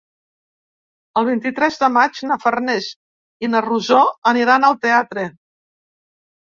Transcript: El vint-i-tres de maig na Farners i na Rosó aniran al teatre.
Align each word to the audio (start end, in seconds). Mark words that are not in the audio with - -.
El 1.21 1.27
vint-i-tres 1.27 1.77
de 1.83 1.89
maig 1.99 2.21
na 2.31 2.39
Farners 2.47 2.89
i 3.47 3.51
na 3.53 3.65
Rosó 3.69 4.01
aniran 4.35 4.71
al 4.73 4.81
teatre. 4.89 5.33